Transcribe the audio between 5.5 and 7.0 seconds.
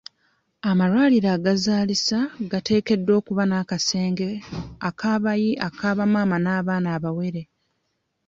aka bamaama n'abaana